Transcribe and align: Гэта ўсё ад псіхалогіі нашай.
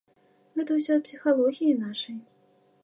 Гэта 0.59 0.71
ўсё 0.79 0.91
ад 1.01 1.05
псіхалогіі 1.09 1.79
нашай. 1.87 2.17